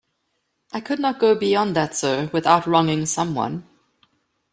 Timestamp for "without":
2.33-2.65